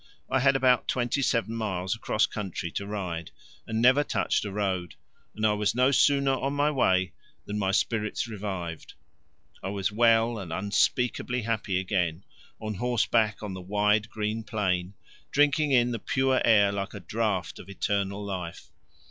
I 0.31 0.39
had 0.39 0.55
about 0.55 0.87
twenty 0.87 1.21
seven 1.21 1.55
miles 1.55 1.93
across 1.93 2.25
country 2.25 2.71
to 2.71 2.87
ride 2.87 3.29
and 3.67 3.79
never 3.79 4.03
touched 4.03 4.43
a 4.45 4.51
road, 4.51 4.95
and 5.35 5.45
I 5.45 5.53
was 5.53 5.75
no 5.75 5.91
sooner 5.91 6.31
on 6.31 6.53
my 6.53 6.71
way 6.71 7.13
than 7.45 7.59
my 7.59 7.69
spirits 7.69 8.27
revived; 8.27 8.95
I 9.61 9.69
was 9.69 9.91
well 9.91 10.39
and 10.39 10.51
unspeakably 10.51 11.43
happy 11.43 11.79
again, 11.79 12.23
on 12.59 12.73
horseback 12.73 13.43
on 13.43 13.53
the 13.53 13.61
wide 13.61 14.09
green 14.09 14.43
plain, 14.43 14.95
drinking 15.29 15.71
in 15.71 15.91
the 15.91 15.99
pure 15.99 16.41
air 16.43 16.71
like 16.71 16.95
a 16.95 16.99
draught 16.99 17.59
of 17.59 17.69
eternal 17.69 18.25
life. 18.25 18.71